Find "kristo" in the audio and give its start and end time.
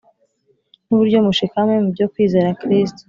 2.61-2.99